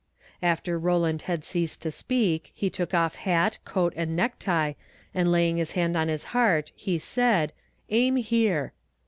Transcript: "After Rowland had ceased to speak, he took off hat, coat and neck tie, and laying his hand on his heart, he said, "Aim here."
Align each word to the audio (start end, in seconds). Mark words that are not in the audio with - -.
"After 0.41 0.79
Rowland 0.79 1.21
had 1.29 1.43
ceased 1.45 1.83
to 1.83 1.91
speak, 1.91 2.51
he 2.55 2.71
took 2.71 2.91
off 2.91 3.13
hat, 3.13 3.59
coat 3.65 3.93
and 3.95 4.15
neck 4.15 4.39
tie, 4.39 4.75
and 5.13 5.31
laying 5.31 5.57
his 5.57 5.73
hand 5.73 5.95
on 5.95 6.07
his 6.07 6.23
heart, 6.33 6.71
he 6.75 6.97
said, 6.97 7.53
"Aim 7.91 8.15
here." 8.15 8.73